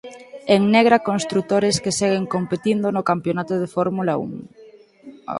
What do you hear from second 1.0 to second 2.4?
Construtores que seguen